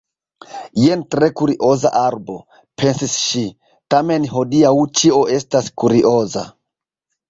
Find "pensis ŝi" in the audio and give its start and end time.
2.83-3.45